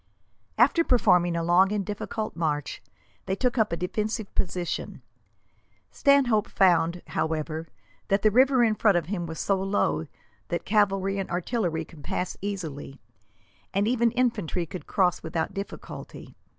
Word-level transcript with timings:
After 0.57 0.83
performing 0.83 1.35
a 1.35 1.43
long 1.43 1.71
and 1.71 1.85
difficult 1.85 2.35
march, 2.35 2.81
they 3.27 3.35
took 3.35 3.59
up 3.59 3.71
a 3.71 3.77
defensive 3.77 4.33
position. 4.33 5.03
Stanhope 5.91 6.47
found, 6.47 7.03
however, 7.09 7.67
that 8.07 8.23
the 8.23 8.31
river 8.31 8.63
in 8.63 8.73
front 8.73 8.97
of 8.97 9.05
him 9.05 9.27
was 9.27 9.39
so 9.39 9.61
low 9.61 10.07
that 10.47 10.65
cavalry 10.65 11.19
and 11.19 11.29
artillery 11.29 11.85
could 11.85 12.03
pass 12.03 12.35
easily, 12.41 12.99
and 13.75 13.87
even 13.87 14.09
infantry 14.13 14.65
could 14.65 14.87
cross 14.87 15.21
without 15.21 15.53
difficulty. 15.53 16.35